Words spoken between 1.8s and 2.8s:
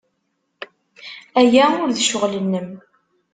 ur d ccɣel-nnem.